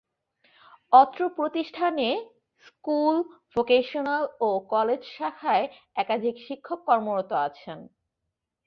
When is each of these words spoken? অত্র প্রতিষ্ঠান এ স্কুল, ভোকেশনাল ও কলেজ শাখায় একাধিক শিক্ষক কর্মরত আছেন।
অত্র 0.93 1.21
প্রতিষ্ঠান 1.37 1.93
এ 2.01 2.11
স্কুল, 2.63 3.15
ভোকেশনাল 3.53 4.23
ও 4.39 4.49
কলেজ 4.73 5.01
শাখায় 5.15 5.65
একাধিক 5.95 6.35
শিক্ষক 6.45 6.79
কর্মরত 6.87 7.31
আছেন। 7.47 7.79